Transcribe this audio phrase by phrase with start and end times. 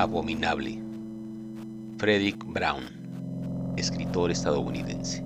[0.00, 0.82] Abominable.
[1.98, 5.22] Frederick Brown, escritor estadounidense.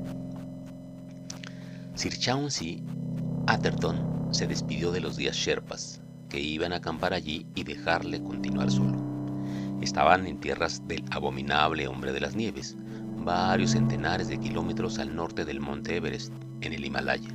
[1.95, 2.83] Sir Chauncey
[3.47, 8.69] Atherton se despidió de los días Sherpas, que iban a acampar allí y dejarle continuar
[8.69, 8.99] solo.
[9.81, 12.77] Estaban en tierras del abominable hombre de las nieves,
[13.19, 17.31] varios centenares de kilómetros al norte del monte Everest, en el Himalaya.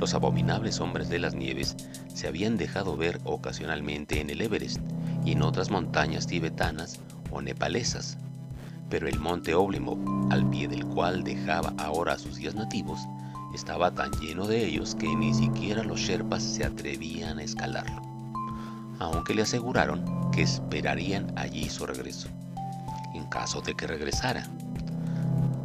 [0.00, 1.76] Los abominables hombres de las nieves
[2.12, 4.80] se habían dejado ver ocasionalmente en el Everest
[5.24, 8.18] y en otras montañas tibetanas o nepalesas,
[8.90, 9.98] pero el monte Oblimov,
[10.30, 13.00] al pie del cual dejaba ahora a sus días nativos,
[13.54, 18.02] estaba tan lleno de ellos que ni siquiera los sherpas se atrevían a escalarlo,
[18.98, 22.28] aunque le aseguraron que esperarían allí su regreso,
[23.14, 24.48] en caso de que regresara.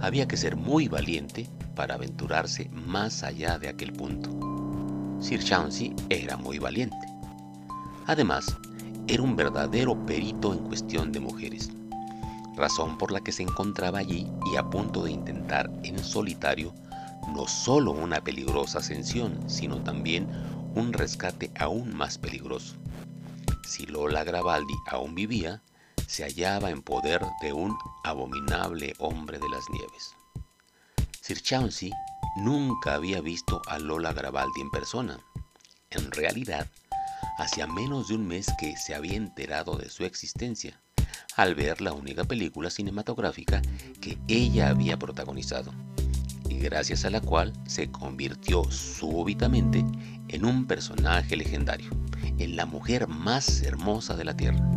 [0.01, 4.29] Había que ser muy valiente para aventurarse más allá de aquel punto.
[5.19, 6.95] Sir Chauncey era muy valiente.
[8.05, 8.55] Además,
[9.09, 11.71] era un verdadero perito en cuestión de mujeres,
[12.55, 16.75] razón por la que se encontraba allí y a punto de intentar en solitario
[17.33, 20.27] no solo una peligrosa ascensión, sino también
[20.75, 22.75] un rescate aún más peligroso.
[23.67, 25.63] Si Lola Gravaldi aún vivía,
[26.07, 30.15] se hallaba en poder de un abominable hombre de las nieves.
[31.19, 31.91] Sir Chauncey
[32.37, 35.19] nunca había visto a Lola Gravaldi en persona.
[35.89, 36.67] En realidad,
[37.39, 40.81] hacía menos de un mes que se había enterado de su existencia,
[41.35, 43.61] al ver la única película cinematográfica
[44.01, 45.73] que ella había protagonizado,
[46.47, 49.83] y gracias a la cual se convirtió súbitamente
[50.27, 51.89] en un personaje legendario,
[52.37, 54.69] en la mujer más hermosa de la Tierra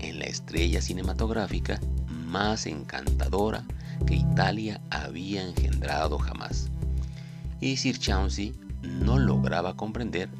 [0.00, 3.64] en la estrella cinematográfica más encantadora
[4.06, 6.70] que Italia había engendrado jamás.
[7.60, 10.30] Y Sir Chauncey no lograba comprender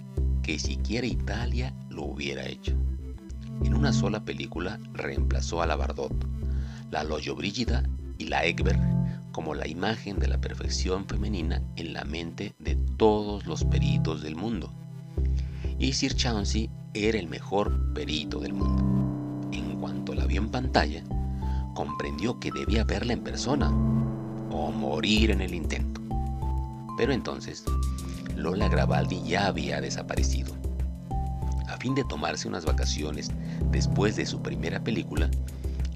[0.48, 2.72] que siquiera Italia lo hubiera hecho.
[3.64, 6.14] En una sola película reemplazó a la Bardot,
[6.90, 7.04] la
[7.36, 7.82] Brígida
[8.16, 8.80] y la Egbert
[9.30, 14.36] como la imagen de la perfección femenina en la mente de todos los peritos del
[14.36, 14.72] mundo.
[15.78, 18.98] Y Sir Chauncey era el mejor perito del mundo
[19.78, 21.04] cuanto la vio en pantalla,
[21.74, 23.68] comprendió que debía verla en persona
[24.50, 26.00] o morir en el intento.
[26.96, 27.64] Pero entonces,
[28.38, 30.54] Lola Gravaldi ya había desaparecido.
[31.66, 33.30] A fin de tomarse unas vacaciones
[33.72, 35.28] después de su primera película,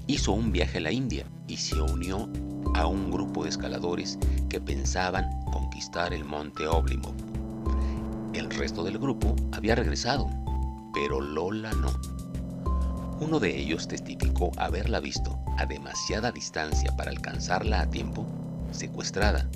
[0.07, 2.29] hizo un viaje a la India y se unió
[2.75, 7.15] a un grupo de escaladores que pensaban conquistar el monte Oblimov.
[8.33, 10.29] El resto del grupo había regresado,
[10.93, 11.93] pero Lola no.
[13.21, 18.25] Uno de ellos testificó haberla visto a demasiada distancia para alcanzarla a tiempo,
[18.71, 19.47] secuestrada,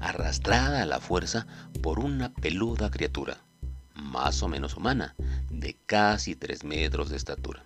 [0.00, 1.46] arrastrada a la fuerza
[1.82, 3.38] por una peluda criatura,
[3.94, 5.14] más o menos humana,
[5.50, 7.64] de casi tres metros de estatura.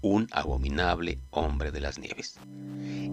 [0.00, 2.38] Un abominable hombre de las nieves.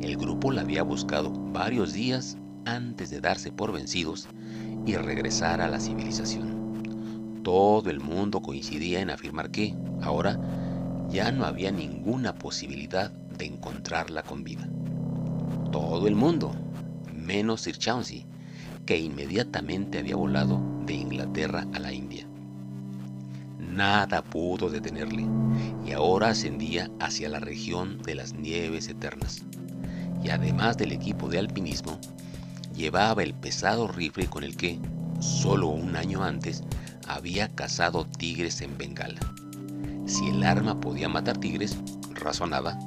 [0.01, 4.27] El grupo la había buscado varios días antes de darse por vencidos
[4.85, 7.41] y regresar a la civilización.
[7.43, 10.39] Todo el mundo coincidía en afirmar que, ahora,
[11.09, 14.67] ya no había ninguna posibilidad de encontrarla con vida.
[15.71, 16.55] Todo el mundo,
[17.25, 18.25] menos Sir Chauncey,
[18.85, 22.25] que inmediatamente había volado de Inglaterra a la India.
[23.59, 25.25] Nada pudo detenerle
[25.85, 29.43] y ahora ascendía hacia la región de las nieves eternas.
[30.23, 31.99] Y además del equipo de alpinismo,
[32.75, 34.79] llevaba el pesado rifle con el que,
[35.19, 36.63] solo un año antes,
[37.07, 39.19] había cazado tigres en Bengala.
[40.05, 41.77] Si el arma podía matar tigres,
[42.13, 42.77] razonaba,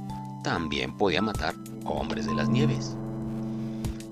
[0.42, 1.54] también podía matar
[1.84, 2.96] hombres de las nieves.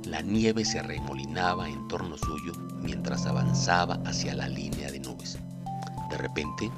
[0.06, 5.36] La nieve se arremolinaba en torno suyo mientras avanzaba hacia la línea de nubes.
[6.08, 6.70] De repente,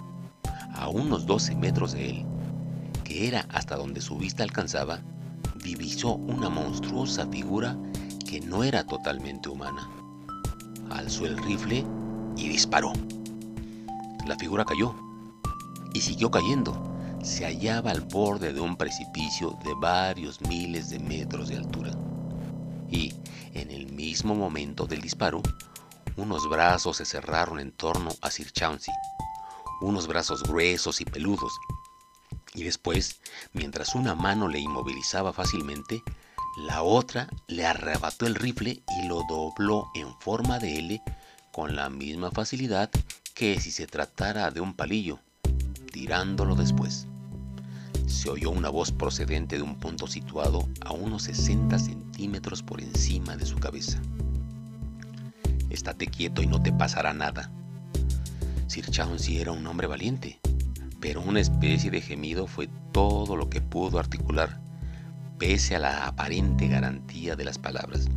[0.72, 2.26] a unos 12 metros de él,
[3.04, 5.00] que era hasta donde su vista alcanzaba,
[5.62, 7.76] divisó una monstruosa figura
[8.26, 9.90] que no era totalmente humana.
[10.90, 11.84] Alzó el rifle
[12.34, 12.94] y disparó.
[14.26, 14.94] La figura cayó
[15.92, 16.82] y siguió cayendo.
[17.22, 21.90] Se hallaba al borde de un precipicio de varios miles de metros de altura.
[22.90, 23.14] Y,
[23.54, 25.42] en el mismo momento del disparo,
[26.16, 28.94] unos brazos se cerraron en torno a Sir Chauncey,
[29.80, 31.52] unos brazos gruesos y peludos.
[32.54, 33.20] Y después,
[33.52, 36.02] mientras una mano le inmovilizaba fácilmente,
[36.66, 41.02] la otra le arrebató el rifle y lo dobló en forma de L
[41.52, 42.90] con la misma facilidad
[43.34, 45.20] que si se tratara de un palillo
[45.92, 47.06] tirándolo después.
[48.08, 53.36] Se oyó una voz procedente de un punto situado a unos 60 centímetros por encima
[53.36, 54.00] de su cabeza.
[55.70, 57.50] Estate quieto y no te pasará nada.
[58.66, 60.40] Sir Chauncey era un hombre valiente,
[61.00, 64.58] pero una especie de gemido fue todo lo que pudo articular,
[65.38, 68.08] pese a la aparente garantía de las palabras.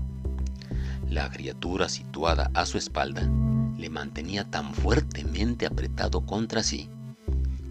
[1.10, 3.30] La criatura situada a su espalda
[3.78, 6.90] le mantenía tan fuertemente apretado contra sí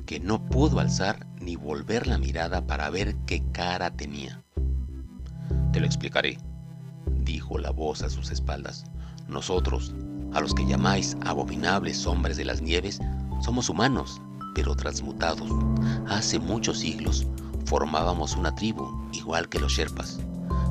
[0.05, 4.43] que no pudo alzar ni volver la mirada para ver qué cara tenía.
[5.73, 6.39] Te lo explicaré,
[7.25, 8.85] dijo la voz a sus espaldas.
[9.29, 9.95] Nosotros,
[10.33, 13.01] a los que llamáis abominables hombres de las nieves,
[13.41, 14.21] somos humanos,
[14.55, 15.49] pero transmutados.
[16.09, 17.27] Hace muchos siglos
[17.65, 20.21] formábamos una tribu, igual que los Sherpas.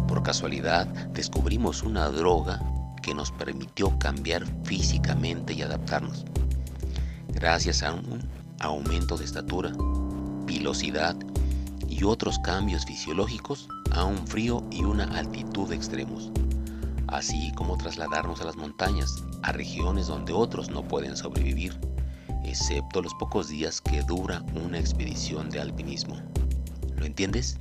[0.08, 2.60] Por casualidad descubrimos una droga
[3.02, 6.26] que nos permitió cambiar físicamente y adaptarnos.
[7.30, 8.28] Gracias a un
[8.60, 9.72] aumento de estatura,
[10.50, 11.16] pilosidad
[11.88, 16.32] y otros cambios fisiológicos a un frío y una altitud extremos,
[17.06, 21.80] así como trasladarnos a las montañas, a regiones donde otros no pueden sobrevivir,
[22.44, 26.20] excepto los pocos días que dura una expedición de alpinismo.
[26.98, 27.58] ¿Lo entiendes?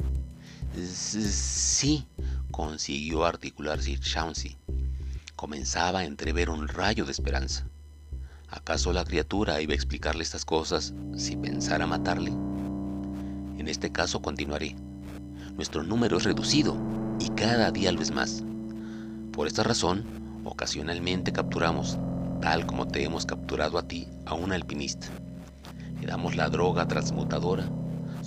[0.75, 2.07] Sí,
[2.51, 4.57] consiguió articular Sir Chauncey.
[5.37, 7.67] Comenzaba a entrever un rayo de esperanza.
[8.49, 12.48] ¿Acaso la criatura iba a explicarle estas cosas si pensara matarle?
[13.59, 14.75] En este caso continuaré.
[15.57, 16.77] Nuestro número es reducido
[17.21, 18.43] y cada día lo es más.
[19.33, 20.05] Por esta razón,
[20.45, 21.99] ocasionalmente capturamos,
[22.41, 25.09] tal como te hemos capturado a ti, a un alpinista.
[26.01, 27.69] Le damos la droga transmutadora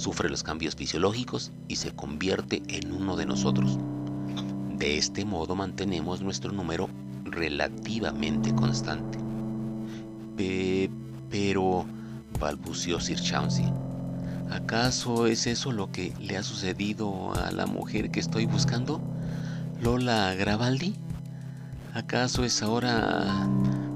[0.01, 3.77] sufre los cambios fisiológicos y se convierte en uno de nosotros.
[4.77, 6.89] De este modo mantenemos nuestro número
[7.23, 9.19] relativamente constante.
[11.29, 11.85] pero,
[12.39, 13.71] balbució Sir Chauncey,
[14.51, 19.01] ¿acaso es eso lo que le ha sucedido a la mujer que estoy buscando?
[19.81, 20.93] ¿Lola Gravaldi?
[21.93, 23.47] ¿Acaso es ahora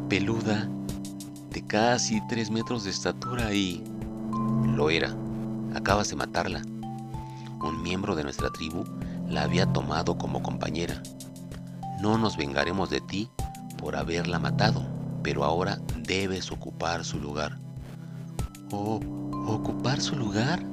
[0.10, 0.68] peluda,
[1.52, 3.84] de casi tres metros de estatura y...
[4.76, 5.16] Lo era
[5.76, 6.62] Acabas de matarla.
[7.62, 8.86] Un miembro de nuestra tribu
[9.28, 11.04] la había tomado como compañera.
[12.02, 13.30] No nos vengaremos de ti
[13.78, 14.86] por haberla matado,
[15.22, 17.60] pero ahora debes ocupar su lugar.
[18.72, 19.02] ¿O
[19.52, 20.66] ocupar su lugar?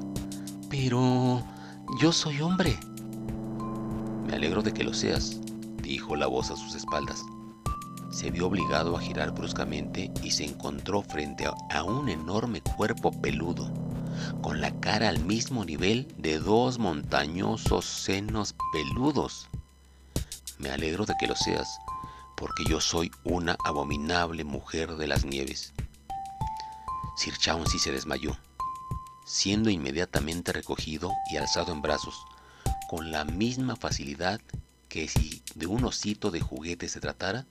[0.71, 1.43] Pero
[2.01, 2.79] yo soy hombre.
[4.27, 5.41] Me alegro de que lo seas,
[5.83, 7.25] dijo la voz a sus espaldas.
[8.11, 13.71] Se vio obligado a girar bruscamente y se encontró frente a un enorme cuerpo peludo
[14.41, 19.49] con la cara al mismo nivel de dos montañosos senos peludos.
[20.59, 21.79] Me alegro de que lo seas,
[22.37, 25.73] porque yo soy una abominable mujer de las nieves.
[27.17, 28.37] Sir Chauncey se desmayó,
[29.25, 32.15] siendo inmediatamente recogido y alzado en brazos,
[32.89, 34.41] con la misma facilidad
[34.89, 37.47] que si de un osito de juguete se tratara,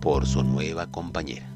[0.00, 1.55] por su nueva compañera.